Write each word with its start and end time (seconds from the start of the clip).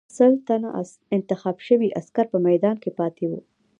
سل 0.17 0.33
تنه 0.47 0.69
انتخاب 1.17 1.57
شوي 1.67 1.89
عسکر 1.99 2.25
په 2.33 2.37
میدان 2.47 2.75
کې 2.83 2.89
پاتې 2.99 3.25
وو. 3.29 3.39